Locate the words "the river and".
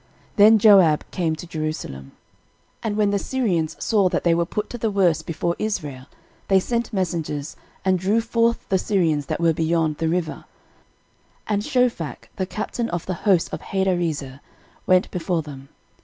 9.97-11.61